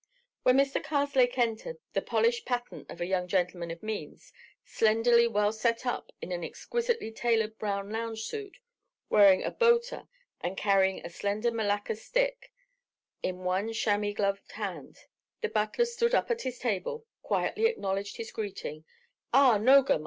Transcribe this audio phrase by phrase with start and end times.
[0.41, 0.83] When Mr.
[0.83, 4.33] Karslake entered, the polished pattern of a young gentleman of means,
[4.65, 8.57] slenderly well set up in an exquisitely tailored brown lounge suit,
[9.11, 10.07] wearing a boater
[10.41, 12.51] and carrying a slender malacca stick
[13.21, 14.97] in one chamois gloved hand,
[15.41, 19.99] the butler stood up at his table, quietly acknowledged his greeting—"Ah, Nogam!